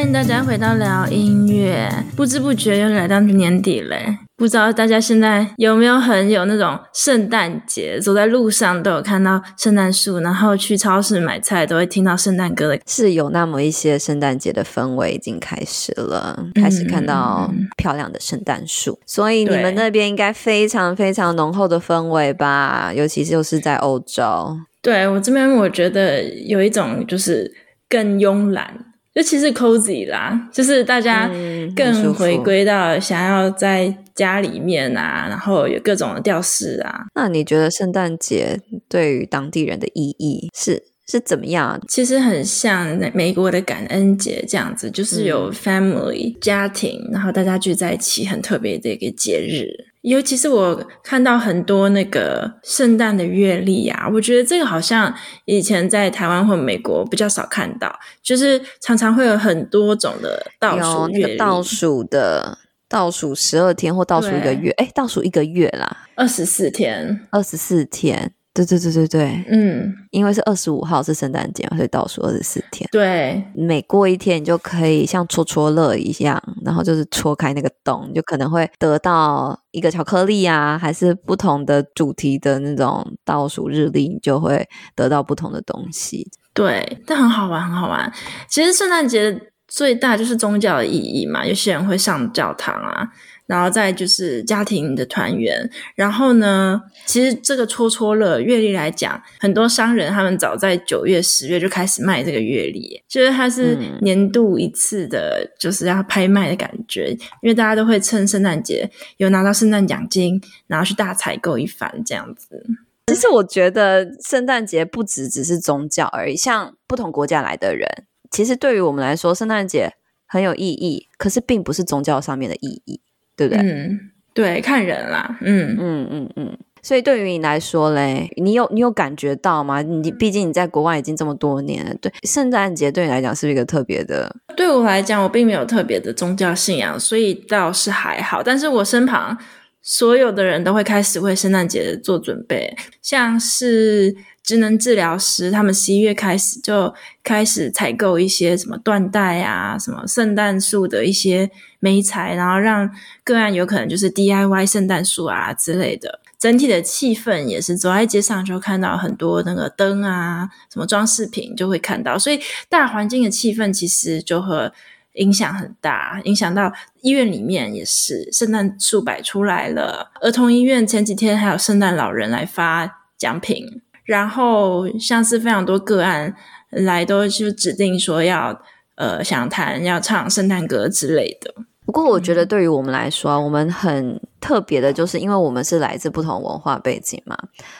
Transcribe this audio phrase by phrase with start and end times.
[0.00, 4.16] 欢迎大家回到聊音乐，不知不觉又来到年底嘞。
[4.34, 22.90] 不知道大家现在有没有很有那种圣诞节，走在路上都有看到圣诞树，然后去超市买菜都会听到圣诞歌的，是有那么一些圣诞节的氛围已经开始了，开始看到漂亮的圣诞树，嗯、所以你们那边应该非常非常浓厚的氛围吧？
[22.96, 24.56] 尤其是又是在欧洲。
[24.80, 27.52] 对，我这边，我觉得有一种就是
[27.86, 28.86] 更慵懒。
[29.12, 31.28] 就其是 cozy 啦，就是大家
[31.74, 37.06] 更回归到想要在家里面啊，然后有各种的吊饰啊。
[37.14, 41.80] 那你觉得圣诞节对于当地人的意义是是怎么样？
[41.88, 49.89] 其实很像美国的感恩节这样子，就是有 family、嗯、家庭，然后大家聚在一起，很特别的一个节日。
[50.02, 55.14] 尤其是我看到很多那个圣诞的月历啊，我觉得这个好像
[55.44, 68.32] 以前在台湾或美国比较少看到，就是常常会有很多种的倒数那个倒数的倒数十二天或倒数一个月，哎，倒数一个月啦，二十四天，二十四天。
[68.52, 72.88] 对对对对对，嗯，因为是二十五号是圣诞节嘛，所以倒数二十四天。
[72.90, 86.28] 对，每过一天你就可以像戳戳乐一样，然后就是戳开那个洞，你就可能会得到一个巧克力啊，还是不同的主题的那种倒数日历，你就会得到不同的东西。
[86.52, 88.12] 对，但很好玩，很好玩。
[88.48, 93.08] 其实圣诞节最大就是宗教的意义嘛，有些人会上教堂啊。
[93.50, 112.64] 然后再就是家庭的团圆，然后呢，其实这个戳戳乐月历来讲，很多商人他们早在九月、十月就开始卖这个月历，就是它是年度一次的，就是要拍卖的感觉，嗯、因为大家都会趁圣诞节有拿到圣诞奖金，然后去大采购一番这样子。
[113.08, 117.88] 其实我觉得圣诞节不只只是宗教而已，像不同国家来的人，
[118.30, 123.00] 其实对于我们来说，圣诞节很有意义，可是并不是宗教上面的意义。
[123.40, 123.62] 对不对？
[123.62, 124.00] 嗯，
[124.34, 125.38] 对，看人啦。
[125.40, 126.58] 嗯嗯嗯嗯。
[126.82, 129.80] 所以对于你来说嘞，你有你有感觉到吗？
[129.82, 131.94] 你毕竟你在国外已经这么多年了。
[132.00, 134.34] 对，圣诞节对你来讲是不是一个特别的？
[134.56, 138.42] 对我来讲，我并没有特别的宗教信仰，所以倒是还好。
[138.42, 139.36] 但是我身旁
[139.82, 144.16] 所有的人都会开始为圣诞节做准备，像是。
[144.42, 146.92] 职能治疗师，他们十一月开始就
[147.22, 151.48] 开始采购一些什么缎带啊，什么圣诞树的一些
[151.78, 152.90] 媒材，然后让
[153.22, 156.18] 个案有可能就是 DIY 圣诞树啊之类的。
[156.36, 164.72] 整体的气氛也是走在街上就看到很多那个灯啊，什么装饰品就会看到，所以大环境的气氛其实就和
[165.14, 166.72] 影响很大，影响到
[167.02, 170.10] 医院里面也是圣诞树摆出来了。
[170.20, 173.82] 儿童医院前几天还有圣诞老人来发奖品。
[174.04, 176.34] 然后像是非常多个案
[176.70, 178.60] 来都就指定说要
[178.96, 181.54] 呃想弹要唱圣诞歌之类的。
[181.86, 187.38] 不过我觉得对于我们来说，嗯、我们很特别的就是因为我们是来自不同文化背景嘛，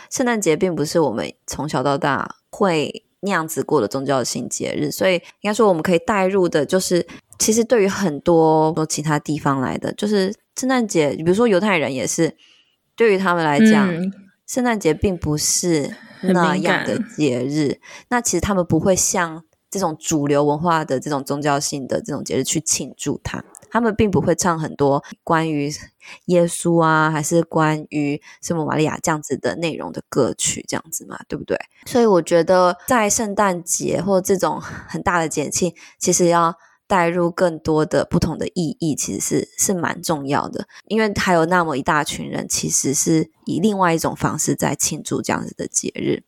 [0.09, 7.07] 圣诞节并不是我们从小到大会那样子过的宗教性节日，所以应该说我们可以带入的就是，
[7.39, 12.37] 其实对于很多说其他地方来的，就是圣诞节，比如说犹太人也是，
[12.95, 14.13] 对于他们来讲，嗯、
[14.47, 15.95] 圣诞节并不是。
[16.23, 23.43] 那样的节日，那其实他们不会像这种主流文化的这种宗教性的这种节日去庆祝它。
[23.71, 25.73] 他们并不会唱很多关于
[26.27, 31.59] 耶稣啊，还是关于圣母玛利亚这样子的内容的歌曲，这样子嘛，对不对？
[31.87, 36.55] 所以我觉得在圣诞节或这种很大的节庆，其实要。
[36.91, 46.25] 带入更多的不同的意义，其实是是蛮重要的，因为还有那么一大群人，其实是以另外一种方式在庆祝这样子的节日。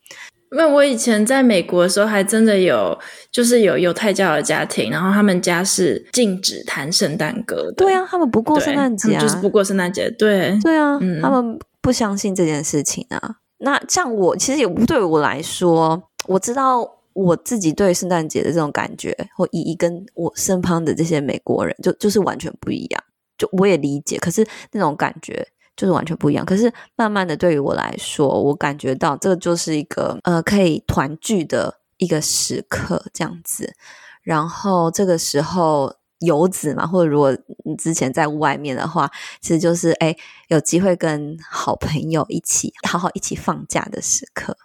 [0.52, 2.98] 因为我以前在美国的时候，还真的有，
[3.30, 7.72] 就是有犹太教的家庭，然后他们家是禁止弹圣诞歌的。
[7.72, 10.10] 对啊，他们不过圣诞节啊，就是不过圣诞节。
[10.10, 13.36] 对，对啊，嗯，他们不相信这件事情啊。
[13.58, 16.98] 那像我，其实也不对我来说，我知道。
[17.14, 23.04] 我自己对圣诞节的这种感觉或意义，跟我身旁的这些美国人就就是完全不一样。
[23.36, 25.46] 就我也理解，可是那种感觉
[25.82, 26.46] 就是完全不一样。
[26.46, 33.74] 可是慢慢的，对于我来说，我感觉到这就是一个呃可以团聚的一个时刻，这样子。
[34.22, 44.56] 然后这个时候游子嘛，或者如果你之前在外面的话，其实就是哎有机会跟好朋友一起好好一起放假的时刻。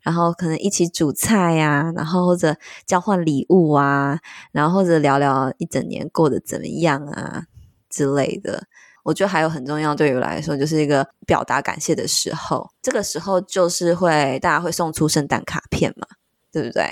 [0.00, 4.18] 然后可能一起煮菜呀、然后或者交换礼物啊，
[4.50, 7.44] 然后或者聊聊一整年过得怎么样啊
[7.88, 8.64] 之类的。
[9.08, 12.68] 我觉得还有很重要，对于我来说，就是一个表达感谢的时候。
[12.82, 16.06] 这个时候就是会大家会送出圣诞卡片嘛，
[16.52, 16.84] 对不对？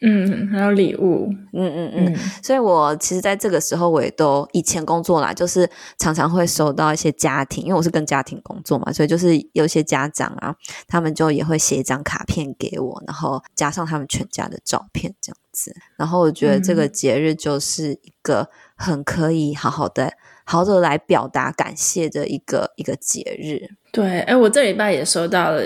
[0.00, 5.68] 嗯，还有礼物，嗯嗯嗯，所以我其实在这个时候，我也都以前工作啦，就是
[5.98, 10.54] 常常会收到一些家庭，因为我是跟家庭工作嘛，所以就是有一些家长啊，
[10.86, 15.74] 他们就也会写一张卡片给我，然后加上他们全家的照片这样子。
[15.96, 20.12] 然后我觉得这个节日就是一个很可以好好的、
[20.50, 23.68] 好好的来表达感谢的一个一个节日。
[23.92, 25.62] 对，哎，我这礼拜也收到了。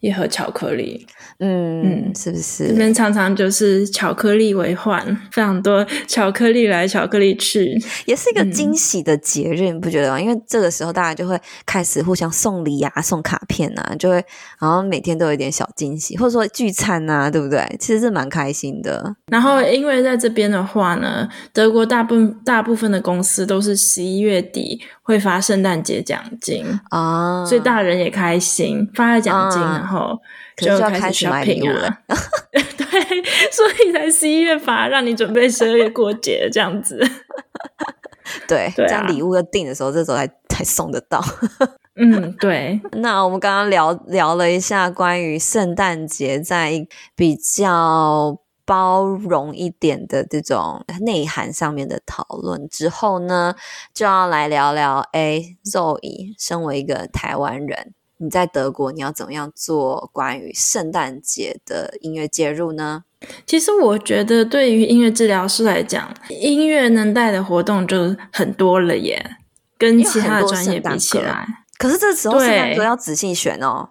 [0.00, 1.06] 一盒巧克力，
[1.40, 2.68] 嗯嗯，是不是？
[2.68, 10.18] 这边常常就是巧克力为患，非常多巧克力来巧克力去，也是一个惊喜的节日，嗯、你不觉得吗？
[10.18, 14.24] 因为这个时候大家就会开始互相送礼啊，送卡片啊，就会
[14.58, 17.62] 然后每天都有一点小惊喜，或者说聚餐啊，对不对？
[17.78, 19.14] 其实是蛮开心的。
[19.30, 29.60] 然后因为在这边的话呢，德国大部大部分的公司都是十一月底会发圣诞节奖金啊，所以大人也开心，发了奖金。
[29.60, 30.16] 啊然后
[30.56, 31.98] 就要开始 shopping 了，
[32.52, 36.98] 对，所以才十一月发，让你准备十二月过节这样子。
[38.46, 41.20] 对，对啊、这样礼物要订的时候，这时候才才送得到。
[41.96, 42.80] 嗯，对。
[42.92, 46.86] 那我们刚刚聊聊了一下关于圣诞节在
[47.16, 53.56] 比较包容一点的这种内涵上面的讨论之后呢，
[53.92, 55.00] 就要来聊聊。
[55.12, 57.94] 哎，Zoe 身为一个台湾人。
[58.22, 63.04] 你在德国，你要怎么样做关于圣诞节的音乐介入呢？
[63.46, 69.36] 其实我觉得，对于音乐治疗师来讲，音乐能带的活动就很多了耶，
[69.78, 71.46] 跟其他的专业比起来。
[71.78, 73.88] 可是这时候圣诞歌要仔细选哦。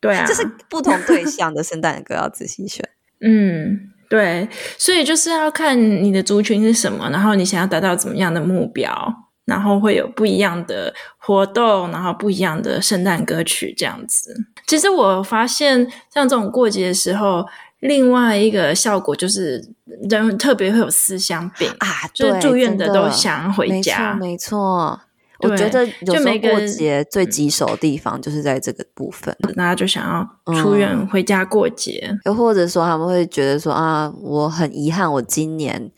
[0.00, 2.88] 对啊， 就是不同对象的圣诞歌要仔细选。
[3.20, 4.48] 嗯，对，
[4.78, 9.25] 所以就是要看你的族群是什么，然后你想要达到怎么样的目标。
[9.46, 14.36] 然后会有不一样的活动，然后不一样的圣诞歌曲这样子。
[14.66, 17.46] 其实我发现，像这种过节的时候，
[17.80, 19.64] 另外一个效果就是
[20.10, 24.14] 人特别会有思乡病啊，就是住院的都想回家。
[24.14, 25.00] 没错，没错。
[25.40, 35.92] 我觉得有时候过节最棘手的地方就是在这个部分，大家就想要出院回家过节，又、嗯、或者说他们会觉得说啊，我很遗憾，我今年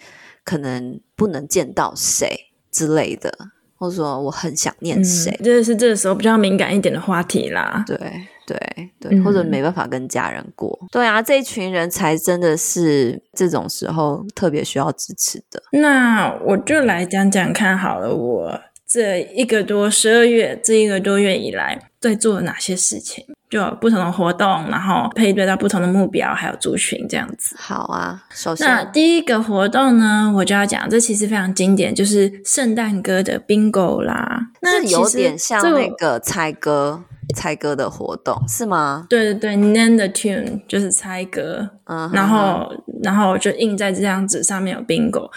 [0.45, 2.48] 可能不能见到谁。
[2.79, 3.33] 之类的，
[3.77, 7.83] 或者说我很想念谁，这、嗯、是这个时候比较敏感一点的话题啦。
[7.87, 7.99] 对
[8.47, 10.79] 对对，或者没办法跟家人过。
[10.83, 15.61] 嗯、对啊，这一群人才真的是这种时候特别需要支持的。
[15.73, 23.25] 那我就来讲讲看好了，我这一个多十二月这一个多月以来在做了哪些事情。
[23.51, 27.57] 就有不同的活动，然后配对到不同的目标，还有族群这样子。
[27.59, 34.49] 好啊，首先那第一个活动呢，我就要讲，这其实非常经典，就是圣诞歌的 bingo 啦。
[34.61, 37.03] 那有点像那个猜歌、
[37.35, 39.07] 猜歌的活动，是吗？
[39.09, 42.71] 对对对，name the tune 就是猜歌，嗯，然后
[43.03, 45.31] 然后就印在这张纸上面有 bingo，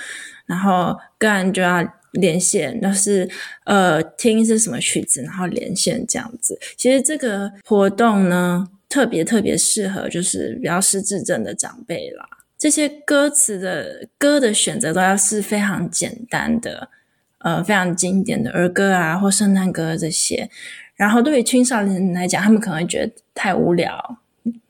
[0.46, 1.81] 然后个人就要。
[2.12, 3.30] 连线，那是
[3.63, 6.60] 呃听是什么曲子，然后连线这样子。
[6.75, 12.28] 其实这个活动呢，特别特别适合就是比较失智症的长辈啦。
[12.58, 16.90] 这些歌词的歌的选择都要是非常简单的，
[17.38, 20.50] 呃，非常经典的儿歌啊，或圣诞歌这些。
[20.96, 24.18] 然后对于青少年来讲，他们可能会觉得太无聊，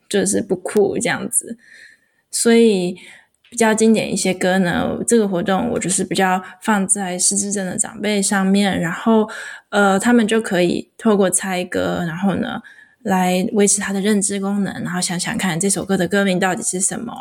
[0.08, 1.58] 就是不酷这样子，
[2.30, 2.96] 所以。
[3.52, 9.28] 比较经典一些歌呢，这个活动我就是比较放在失智症的长辈上面，然后
[9.68, 12.62] 呃，他们就可以透过猜歌，然后呢
[13.02, 17.12] 来维持他的认知功能，然后想想看这首歌的歌名到底是什么，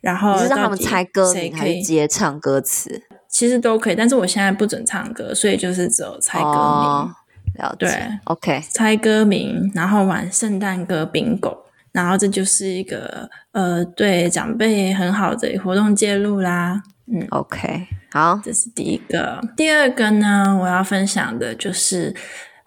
[0.00, 3.02] 然后是让他们猜歌名可以直接唱歌词？
[3.28, 6.52] 其实都可以，但是我现在不准唱歌，所以就是只有猜歌名。
[6.52, 7.10] 哦，
[7.58, 7.86] 了解。
[7.86, 11.58] 对，OK，猜歌名，然后玩圣诞歌 bingo。
[11.96, 16.82] 然后这就是一个呃，对长辈很好的活动介入啦。
[17.10, 19.40] 嗯，OK，好，这是第一个。
[19.56, 22.14] 第二个呢，我要分享的就是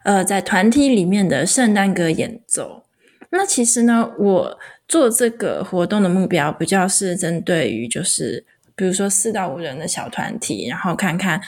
[0.03, 2.85] 呃，在团体里面的圣诞歌演奏。
[3.29, 8.43] 那其实呢，我做这个活动的目标比较是针对于就是
[8.75, 11.39] 比如说四到五人的小团体，然后看看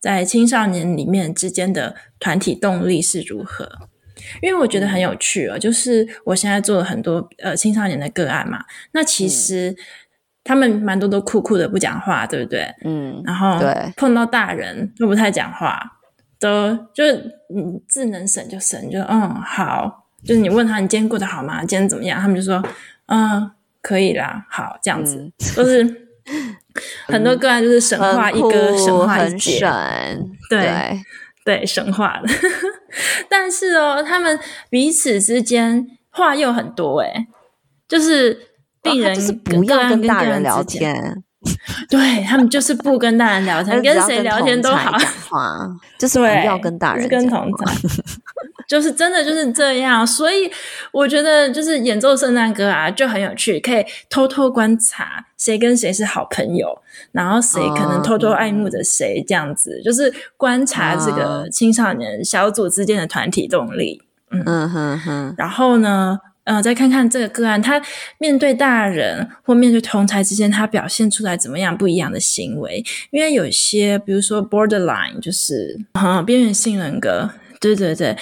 [0.00, 3.70] 在青少年里面之间的团体动力是如何。
[4.40, 9.74] 因为我觉得很有趣哦，就是我现在做了很多呃青少年的个案嘛，那其实
[10.44, 12.72] 他们蛮多都酷酷的不讲话，对不对？
[12.84, 13.58] 嗯，然后
[13.96, 15.80] 碰到大人都不太讲话，
[16.38, 17.14] 都就是
[17.54, 21.60] 嗯智能省就省，就嗯好，就是你问他你今天过得好吗？
[21.60, 22.20] 今天怎么样？
[22.20, 22.62] 他们就说
[23.06, 23.50] 嗯
[23.82, 26.08] 可以啦，好这样子，嗯、都是
[27.06, 29.60] 很多个案就是神话一哥，神话一姐，
[30.50, 30.60] 对。
[30.60, 31.00] 对
[31.46, 32.28] 对，神话的，
[33.30, 34.36] 但是哦，他们
[34.68, 37.28] 彼此之间话又很多诶，
[37.86, 38.36] 就是
[38.82, 41.22] 病人是不要跟大人聊天。
[41.88, 44.98] 对，他们就是不跟大人聊天， 跟谁聊天都好，
[45.96, 47.72] 就是不要跟大人跟同台，
[48.66, 50.06] 就是真的就是这样。
[50.06, 50.50] 所以
[50.92, 56.76] 我觉得，就是演奏圣诞歌啊，就很有趣，可以偷偷观察谁跟谁是好朋友，
[57.12, 64.02] 然后谁可能偷偷爱慕着谁，这样子，就是观察这个青少年小组之间的团体动力。
[64.30, 66.18] 嗯嗯哼哼，然后呢？
[66.46, 67.82] 呃，再看看这个个案，他
[68.18, 72.84] 面对大人或面对同侪之间，他表现出来怎么样不一样的行为？
[73.10, 78.16] 因为有些，比如说 borderline，就是啊边缘性人格，对对对，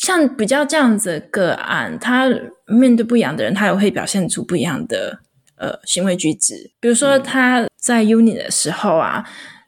[0.00, 2.26] 像比较这样子的个案，他
[2.66, 5.20] 面对不一样的人，他也会表现出不一样的
[5.56, 6.72] 呃行为举止。
[6.80, 9.22] 比如说他在 uni 的时候啊，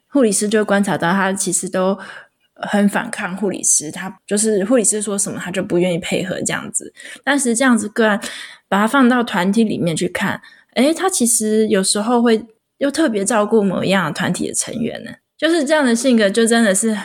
[0.07, 1.97] 护理师就会观察到他其实都。
[2.69, 6.93] 很反抗护理师，他就是护理师说什么，他就不愿意配合这样子。
[7.21, 8.17] 但是这样子个案，
[8.69, 10.39] 把他放到团体里面去看，
[10.75, 12.45] 诶，他其实有时候会
[12.77, 15.11] 又特别照顾某一样团体的成员呢。
[15.37, 16.95] 就是这样的性格，就真的是。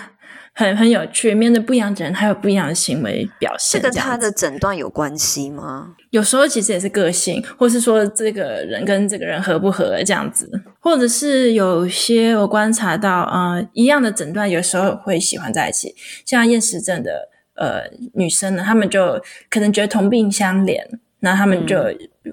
[0.59, 3.81] 很很有趣，面对不一样的人，他有不一样的行为表现。
[3.81, 5.95] 这跟他的诊断有关系吗？
[6.11, 10.51] 有时候其实也是个性，或是说这个人跟这个人合不合这样子，
[10.81, 15.95] 或者是有些我观察到，呃，一样的诊断有时候会喜欢在一起。
[16.27, 17.85] 像厌食症的呃
[18.15, 20.81] 女生呢，她们就可能觉得同病相怜，
[21.21, 21.77] 那她们就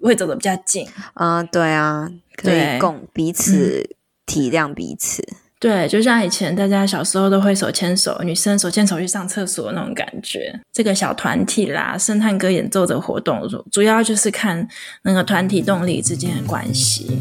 [0.02, 1.50] 会走得比较近啊、嗯呃。
[1.52, 3.88] 对啊，可以共彼此
[4.26, 5.24] 体谅彼此。
[5.66, 10.62] 对，就像以前大家小时候都会手牵手，女生手牵手去上厕所那种感觉。
[10.72, 13.42] 这个小团体啦，圣诞歌演奏的活动，
[13.72, 14.68] 主要就是看
[15.02, 17.20] 那个团体动力之间的关系。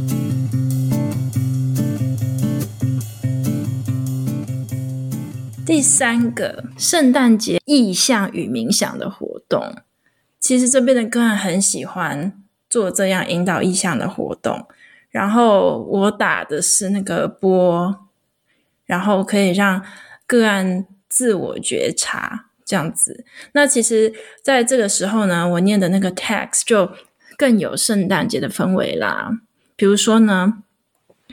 [5.64, 9.74] 第三个，圣诞节意象与冥想的活动，
[10.38, 12.34] 其实这边的个案很喜欢
[12.68, 14.66] 做这样引导意象的活动。
[15.08, 18.03] 然后我打的是那个波。
[18.86, 19.84] 然后可以让
[20.26, 23.24] 个案自我觉察，这样子。
[23.52, 24.12] 那其实
[24.42, 26.90] 在这个时候呢，我念的那个 text 就
[27.36, 29.30] 更有圣诞节的氛围啦。
[29.76, 30.62] 比如说呢，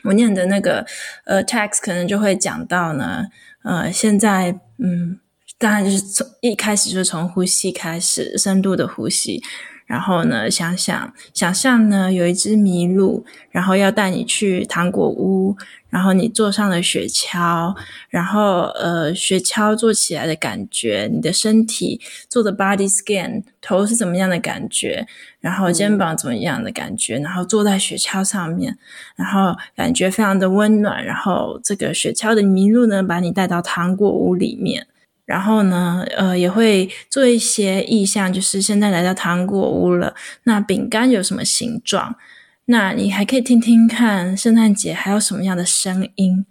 [0.04, 0.86] 我念的那个
[1.26, 3.26] 呃 text 可能就会讲到呢，
[3.64, 5.20] 呃，现在嗯，
[5.58, 9.44] 当然就是从一开始就是从呼吸开始，深度的呼吸。
[9.92, 15.58] 然后呢，想想想象呢，有一只麋鹿，然后要带你去糖果屋，
[15.90, 17.76] 然后你坐上了雪橇，
[18.10, 25.06] 然后呃，雪橇坐起来的感觉，你的身体做的 body scan，头是怎么样的感觉，
[25.42, 28.78] 然后肩膀怎么样的感觉，然后坐在雪橇上面，
[29.18, 34.88] 然后感觉非常的温暖，然后这个雪橇的麋鹿呢，把你带到糖果屋里面。
[35.32, 40.14] 然后呢，呃，也会做一些意象，就是现在来到糖果屋了。
[40.44, 42.18] 那饼干有什么形状？
[42.66, 46.46] 那你还可以听听看，圣诞节还有什么样的声音？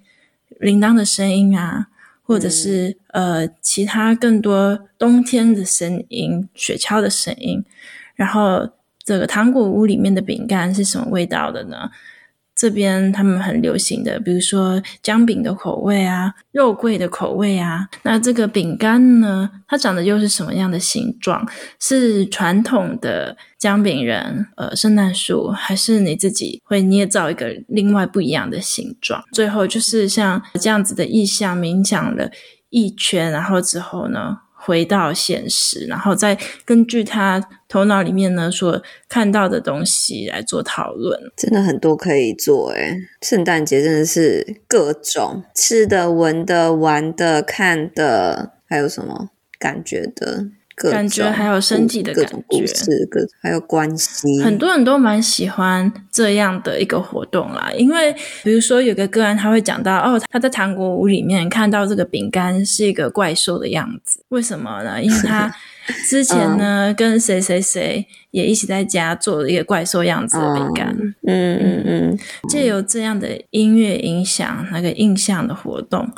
[0.58, 1.88] 铃铛的声音啊，
[2.22, 7.62] 或者是、嗯、呃其他更多冬天的声音，雪橇的声音。
[8.14, 8.66] 然后
[9.04, 11.90] 这个糖果屋里面的饼干是什么味道的呢？
[12.60, 17.88] 这边他们很流行的，比如说姜饼的口味啊，肉桂的口味啊。
[18.02, 21.48] 那这个饼干呢，它长得又是什么样的形状？
[21.80, 29.24] 是传统的姜饼人，呃，圣诞树，还是你自己会捏造一个另外不一样的形状？
[29.32, 32.30] 最后就是像这样子的意象，冥想了
[32.68, 42.94] 一圈，然后之后呢，回到现实，然后再根据他头脑里面呢所看到的东西来做讨论，真的很多可以做诶。
[43.22, 50.44] 圣诞节真的是各种吃的、闻的、玩的、看的，还有什么感觉的。
[50.88, 57.70] 感觉还有身体的感觉，各种故事，各还有关系，很多人都蛮喜欢这样的一个活动啦。
[57.76, 65.02] 因为比如说有个个案，他会讲到哦，他在糖果屋里面看到这个饼干是一个怪兽的样子，为什么呢？
[65.02, 65.52] 因为他
[66.08, 70.96] 之前呢、嗯、跟谁谁谁也一起在家做了一个怪兽样子的饼干，
[71.26, 72.18] 嗯嗯嗯，
[72.48, 76.08] 借由这样的音乐影响那个印象的活动。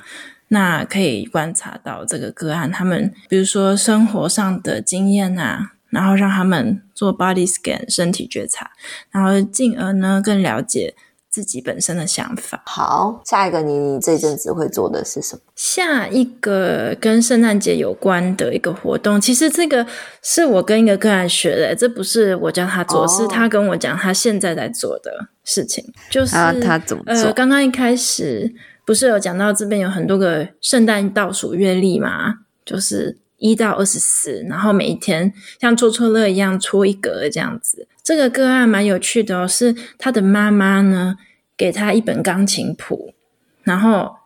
[0.52, 8.71] 那可以观察到这个个案，他们比如说生活上的经验啊，然后让他们做 body scan 身体觉察，
[9.11, 10.94] 然后进而呢更了解
[11.30, 12.62] 自己本身的想法。
[12.66, 15.40] 好，下一个你你这阵子会做的是什么？
[15.56, 19.87] 下一个跟圣诞节有关的一个活动，其实这个
[20.23, 27.28] 是我跟一个个案学的，这不是我教他做，哦、是他跟我讲他现在在做的事情，就是他，他怎么做？
[27.28, 28.54] 呃，刚刚一开始。
[28.84, 32.40] 不是有讲到这边有很多个圣诞倒数月历吗？
[32.64, 37.86] 就是一到二十四，然后每一天像戳戳乐一样戳一格这样子。
[38.02, 41.16] 这个个案蛮有趣的哦，是他的妈妈呢
[41.56, 43.14] 给他一本钢琴谱，
[43.62, 44.16] 然后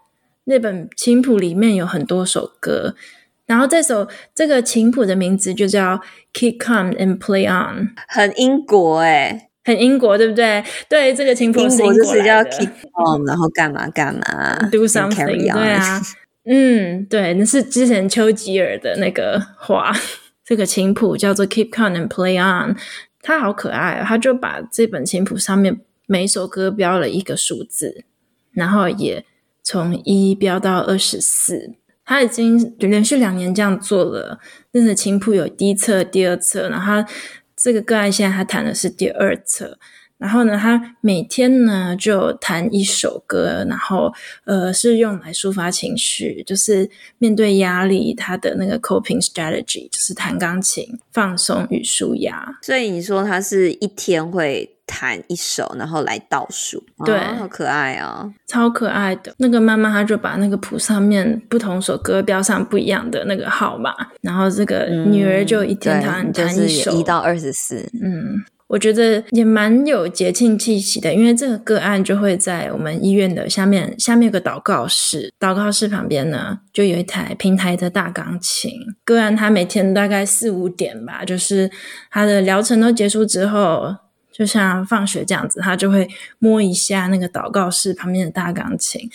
[0.45, 2.95] 那本琴谱里面有很多首歌，
[3.45, 6.01] 然后这首这个琴谱的名字就叫
[6.33, 9.46] Keep Calm and Play On，很英国哎。
[9.67, 10.65] 很英国，对不对？
[10.89, 16.01] 对，这个情况是英国就是要 keep on，然后干嘛干嘛， do something，对啊，
[16.45, 19.93] 嗯，对，那是之前丘吉尔的那个话。
[20.47, 22.77] 这个琴谱叫做 Keep calm and play on，
[23.21, 28.05] 他好可爱哦，他就把这本琴谱上面每一首歌标了一个数字，
[28.53, 29.25] 然后也
[29.65, 31.73] 从一标到二十四。
[32.05, 34.39] 他已经连续两年这样做了。
[34.71, 37.09] 那个琴谱有第一册、第二册，然后他。
[37.57, 39.79] 这个个案现在他弹的是第二册，
[40.19, 44.13] 然后呢，他每天呢就弹一首歌，然后
[44.45, 52.59] 呃是用来抒发情绪，就是面对压力，他的那个 coping strategy 就是弹钢琴放松与舒压。
[52.63, 54.76] 所以你说他是一天会。
[54.87, 59.35] 弹一首，然后来倒数，对，哦、好可爱啊、哦，超可爱的。
[59.39, 67.85] 那个妈妈她就把那个谱上面不同首歌标上不一样的那个号码，然后这个女儿就一天弹、嗯、弹一首，一到二十四。
[68.01, 78.71] 嗯，我觉得也蛮有节庆气息的，因为这个个案就会在我们医院的下面，下面有个祷告室，祷告室旁边呢就有一台平台的大钢琴。
[79.05, 81.69] 个案他每天大概四五点吧，就是
[82.11, 83.97] 他的疗程都结束之后。
[84.37, 86.07] 就像放学这样子，他就会
[86.39, 89.09] 摸一下那个祷告室旁边的大钢琴，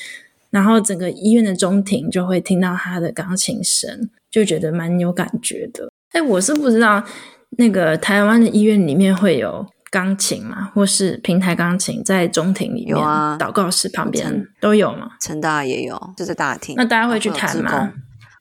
[0.50, 5.92] 然后整个医院的中庭就会听到他的钢琴声，就觉得蛮有感觉的。
[6.14, 7.04] 哎，我是不知道
[7.52, 10.72] 那个台湾的医院里面会有钢琴吗？
[10.74, 12.88] 或是平台钢琴在中庭里面？
[12.88, 15.12] 有啊，祷告室旁边都有吗？
[15.22, 16.74] 成大也有，就在大厅。
[16.76, 17.94] 那大家会去弹吗？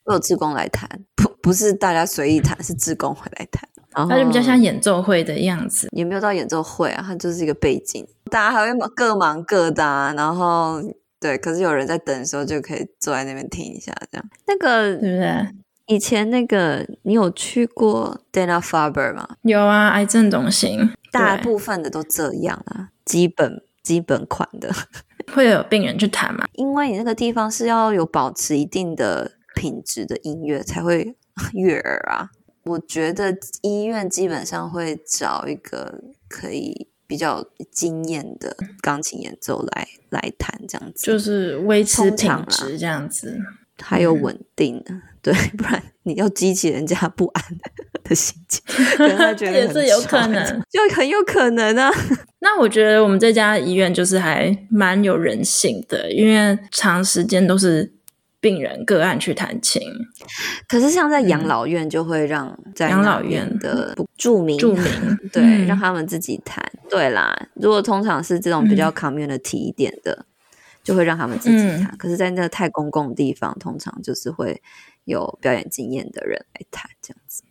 [0.04, 3.68] 会有志工来弹，不不是大家随意弹，是志工会来弹。
[3.92, 10.80] 它就比较像演奏会的样子，也没有到演奏会啊，它就是一个背景，大家还会各忙各的啊，然后
[11.18, 14.26] 对，可是有人在等的时候就可以坐在那边听一下，这样。
[14.46, 15.48] 那个对不对？
[15.86, 19.28] 以前那个你有去过 Dana Farber 吗？
[19.42, 24.72] 有啊，癌症中心，大部分的都这样啊，基本基本款的。
[25.34, 26.46] 会有病人去弹吗？
[26.52, 31.14] 因为你那个地方是要有保持一定的品质的音乐才会
[31.52, 32.30] 悦耳啊。
[32.64, 43.38] 我觉得医院基本上会找一个可以比较经验的钢琴演奏来来弹，这样子就是维持品质这样子，
[43.80, 47.44] 还有稳定的，嗯、对，不然你要激起人家不安
[48.04, 48.62] 的心情，
[49.16, 51.90] 他觉得 也是有可能， 就很有可能啊。
[52.40, 57.94] 那我觉得我们这家医院就是还蛮有人性的，因为长时间都是。
[58.40, 59.82] 病人个案去弹琴，
[60.66, 64.84] 可是像在养老院就会让在养老院的住民住民
[65.30, 66.64] 对、嗯、让他们自己弹。
[66.88, 70.24] 对啦，如果通常是这种比较 community 一点的，嗯、
[70.82, 71.84] 就会让他们自己弹。
[71.92, 74.62] 嗯、可是，在那个太公共的地方，通常就是会
[75.04, 77.42] 有表演经验的人来弹这样子。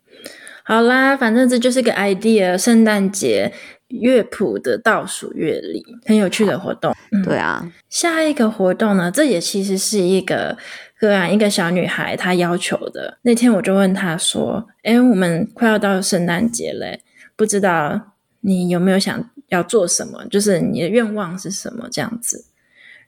[0.64, 3.52] 好啦，反正这就是个 idea，圣诞节。
[3.90, 6.94] 乐谱的倒数乐理，很有趣的活动。
[7.12, 10.56] 嗯、对啊，下一个活动呢，这也其实是一个
[10.98, 13.18] 个案，一个小女孩她要求的。
[13.22, 17.00] 那天我就问她说：“哎，我们快要到圣诞节嘞，
[17.34, 20.24] 不知道你有没有想要做什么？
[20.30, 21.88] 就是你的愿望是什么？
[21.90, 22.44] 这样子。”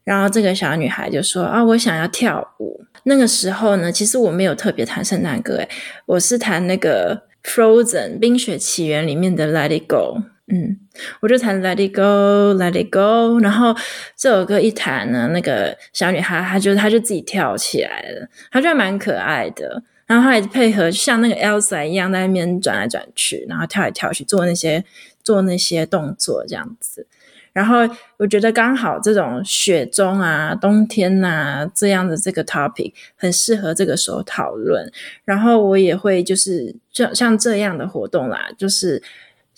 [0.04, 5.68] 然后这个小女孩就说：“啊，我想要跳舞。”那个时候呢，其实我没有特别弹圣诞歌，诶，
[6.06, 10.18] 我是弹那个《Frozen》冰雪奇缘里面的《Let It Go》。
[10.54, 10.76] 嗯，
[11.20, 13.74] 我就弹 Let It Go, Let It Go，然后
[14.14, 24.84] 这首歌一弹呢，那个小女孩她就她就自己跳起来了，她就蛮可爱的，然后她也配合像那个 Elsa 一样在那边转来转去，然后跳来跳去做那些
[25.24, 27.06] 做那些动作这样子，
[27.54, 27.88] 然后
[28.18, 34.92] 我觉得刚好这种雪中啊、冬天啊这样的这个 topic 很适合这个时候讨论，
[35.24, 39.02] 然后我也会就是像像这样的活动啦，就是。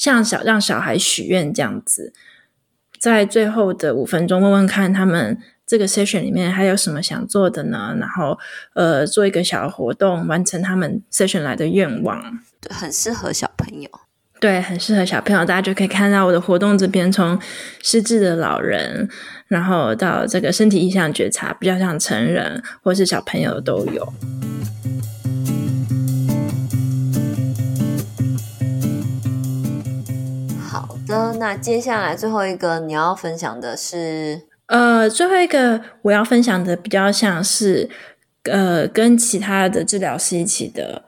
[0.05, 2.13] 像小让小孩许愿这样子，
[3.01, 7.97] 在最后的五分钟问问看他们这个 session 里面还有什么想做的呢？
[7.99, 8.39] 然后
[8.75, 12.39] 呃，做一个小活动，完成他们 session 来的愿望。
[12.61, 13.89] 对，很适合小朋友。
[14.39, 15.43] 对，很适合小朋友。
[15.43, 17.41] 大家就可以看到我的活动这边，从
[17.83, 19.09] 失智的老人，
[19.49, 24.13] 然后到这个身体意向觉察，比较像成人或是小朋友都有。
[31.39, 37.89] 那接下来最后一个你要分享的是，呃，最后一个我要分享的比较像是，
[38.45, 41.05] 呃，跟其他的治疗师一起的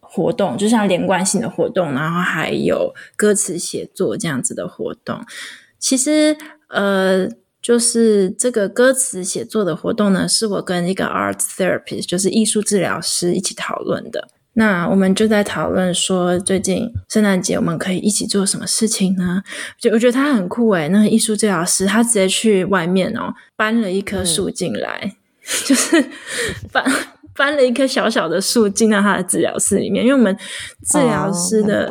[0.00, 5.24] 活动，就像连贯性的活动，然后还有歌词写作这样子的活动。
[5.78, 6.36] 其实，
[6.68, 7.28] 呃，
[7.62, 14.28] 就是这个歌词写作的活动呢，是我跟一个 art therapist，就是艺术治疗师一起讨论的。
[14.54, 19.42] 那我们就在讨论说，最近圣诞节我们可以一起做什么事情呢？
[19.78, 25.14] 就我觉得他很酷诶，那个艺术治疗师他直接去外面哦，搬了一棵树进来，嗯、
[25.64, 26.04] 就是
[26.72, 26.84] 搬
[27.36, 30.36] 搬了一棵小小的树进到他的治疗室里面，因为我们
[30.84, 31.86] 治疗师的，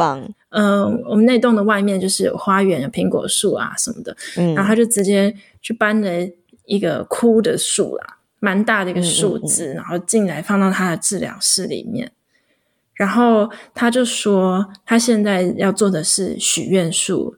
[0.50, 6.10] 嗯、呃，我们那栋的外面就是有花园，有苹果树啊什么的，嗯，然后他就直接去搬了
[6.66, 12.12] 一个枯的树啦，蛮大的一个树枝，然后进来放到他的治疗室里面。
[13.00, 17.34] 然后他就说，他现在要做的是许愿树、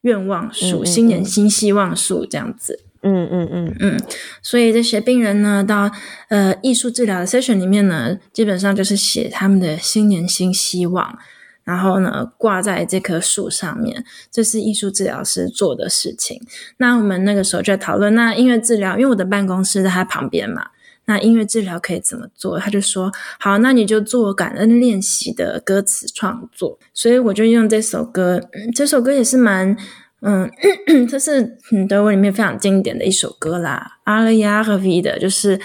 [0.00, 2.80] 愿望树、嗯嗯嗯、新年新希望树这样子。
[3.02, 4.00] 嗯嗯嗯嗯。
[4.42, 5.88] 所以这些病人呢，到
[6.30, 11.16] 呃艺术治疗的 session 里面呢，基本上就是写他们的新年新希望，
[11.62, 14.04] 然后呢挂在这棵树上面。
[14.32, 16.42] 这是艺术治疗师做的事情。
[16.78, 20.70] 那我们那个时候就在讨论，那音乐治疗，因为我的办公室在他旁边嘛。
[21.08, 22.58] 那音乐治疗可以怎么做？
[22.58, 29.74] 他就说：“好，那你就做感恩练习的歌词创作。”所以我就用这首歌，嗯、这首歌也是蛮，
[30.20, 30.50] 嗯，
[31.08, 31.56] 这是
[31.88, 33.98] 德文里面非常经典的一首歌啦。
[34.04, 35.58] Alle Jahre wieder，就是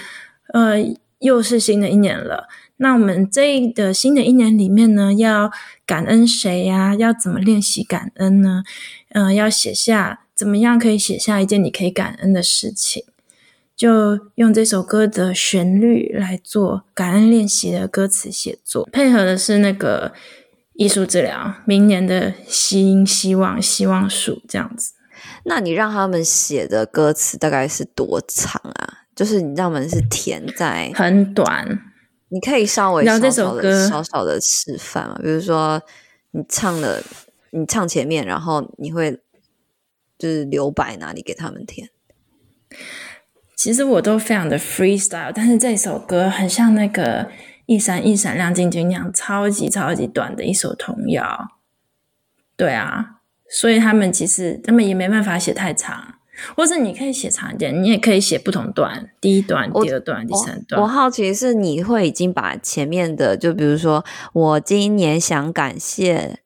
[0.54, 0.76] 呃，
[1.18, 2.48] 又是新的一年了。
[2.78, 5.52] 那我们这个新的一年里面呢，要
[5.84, 6.94] 感恩谁呀？
[6.94, 8.64] 要怎么练习感恩呢？
[9.10, 13.04] 嗯、呃，要写下怎么样可以写下一件你可以感恩的事情。
[13.76, 20.12] 就用这首歌的旋律来做感恩练习的歌词写作，配合的是那个
[20.74, 24.92] 艺术治疗，明年的新希望希望树这样子。
[25.44, 29.04] 那你让他们写的歌词大概是多长啊？
[29.14, 31.66] 就是你让他们是填在很短，
[32.28, 35.80] 你可以稍微小小的这首歌小小的示范嘛，比如说
[36.32, 37.02] 你唱了，
[37.50, 39.20] 你唱前面，然后你会
[40.18, 41.88] 就是留白哪里给他们填。
[43.56, 47.30] 其实我都非常的 freestyle，但是这首歌很像那个
[47.66, 51.52] 一闪一闪亮晶晶那样超级超级短的一首童谣。
[52.56, 56.16] 对啊，所以他们其实他们也没办法写太长，
[56.56, 60.82] 或者你可以写长一点，你也可以写不同段，第一段、第二段、第三段。
[60.82, 66.40] 我好奇是你会已经把前面的，就比如说我今年想感谢，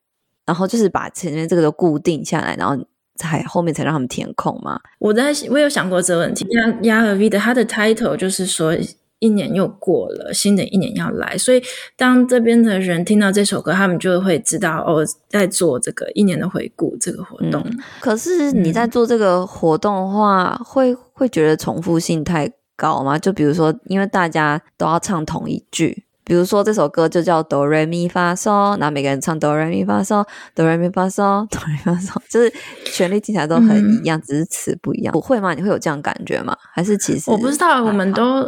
[0.45, 2.85] 然后就是把前面这个都固定下来，然后。
[3.19, 4.79] 才后面才让他们填空吗？
[4.97, 6.47] 我在我有想过这个问题。
[6.51, 8.73] 亚亚尔 V 的他的 title 就是说
[9.19, 11.61] 一年又过了，新的一年要来，所以
[11.97, 17.61] 当这边的人听到这首歌，他们就会知道哦，在做这个一年的回顾这个活动。
[17.65, 23.19] 嗯，可是你在做这个活动的话，嗯，会会觉得重复性太高吗？
[23.19, 26.05] 就比如说，因为大家都要唱同一句。
[26.29, 32.53] 比如说这首歌就叫哆来咪发嗦，然后每个人唱哆来咪发嗦，哆来咪发嗦，哆来咪发嗦，就是
[32.85, 35.11] 旋律听起来都很一样，嗯、只是词不一样。
[35.11, 35.55] 不会吗？
[35.55, 36.55] 你会有这样感觉吗？
[36.75, 38.41] 还是其实我不知道，我们都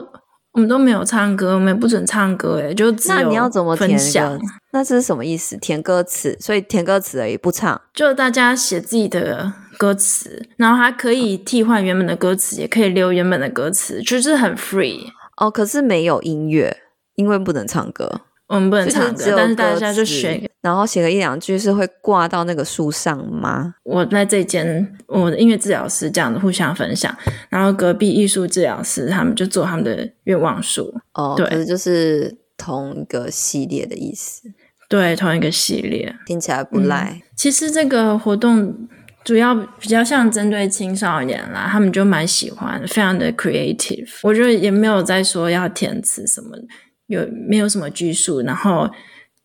[0.51, 4.39] 我们都没有唱歌，我们也不准唱歌，诶就那你要怎么填歌？
[4.73, 5.57] 那这是什么意思？
[5.57, 7.81] 填歌词，所以填歌词而已，不唱。
[7.95, 14.99] 就大家写自己的歌词，然后还可以替换原本的歌词，也可以留原本的歌词，就是很 free
[15.37, 15.49] 哦。
[15.49, 16.77] 可是没有音乐。
[17.21, 23.75] 因为不能唱歌，我们不能唱歌，但是大家就选，然后写个一两句是会挂到那个树上吗？
[23.83, 27.15] 我在这间，我的音乐治疗师这样子互相分享，
[27.49, 30.91] 然后隔壁艺术治疗师他们就做他们的愿望树。
[31.13, 34.49] 哦，对，可是就是同一个系列的意思，
[34.89, 37.11] 对，同一个系列，听起来不赖。
[37.13, 38.75] 嗯，其实这个活动
[39.23, 44.09] 主要比较像针对青少年啦，他们就蛮喜欢，非常的 creative。
[44.23, 46.63] 我觉得也没有在说要填词什么的。
[47.11, 48.41] 有没有什么拘束？
[48.41, 48.89] 然后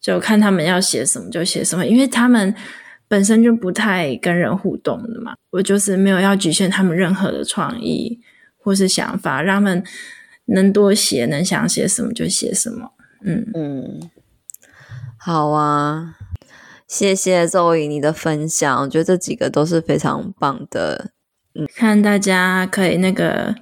[0.01, 2.55] 就看他们要写什么就写什么，因为他们
[3.09, 5.35] 本身就不太跟人互动的嘛。
[5.51, 8.21] 我就是没有要局限他们任何的创意
[8.57, 9.85] 或是想法，让他们
[10.47, 12.93] 能多写，能想写什么就写什么。
[13.25, 14.11] 嗯嗯，
[15.19, 16.17] 好啊，
[16.87, 21.11] 谢谢 Zoe 你的分享，我觉得这几个都是非常棒的。
[21.55, 23.57] 嗯，看大家可以那个。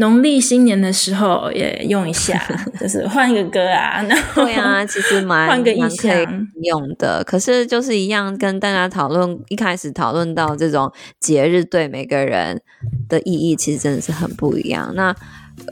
[0.00, 2.40] 农历新年的时候也用一下，
[2.80, 4.00] 就是换一个歌啊。
[4.02, 7.22] 然后对啊，其实蛮 换个意象用的。
[7.24, 12.60] 可是就是一样，跟大家讨论一开始讨论到这种节日对每个人
[13.08, 14.92] 的意义，其实真的是很不一样。
[14.94, 15.12] 那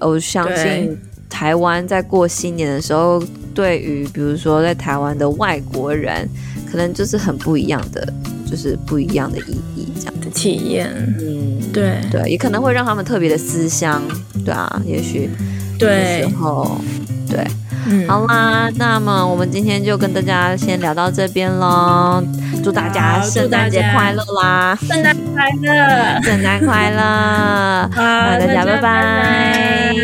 [0.01, 0.99] 我相信
[1.31, 3.23] 台湾在过新年的时候，
[3.55, 6.29] 对于比如说在台湾的外国人，
[6.69, 8.13] 可能就是很不一样的，
[8.51, 10.91] 就是不一样的意义这样的体验。
[11.21, 11.63] 嗯。
[11.77, 14.03] 对对，也可能会让他们特别的思乡，
[14.45, 15.31] 对啊，也许
[15.79, 16.81] 对，时候
[17.31, 17.47] 对，
[17.87, 22.23] 嗯，好啦，那么我们今天就跟大家先聊到这边喽。
[22.65, 24.77] 祝大家圣诞节快乐啦！
[24.81, 27.89] 圣诞快乐， 圣诞快乐！
[27.95, 29.95] 好，大家拜拜。